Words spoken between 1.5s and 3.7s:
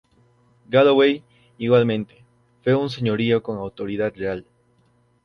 igualmente, fue un señorío con una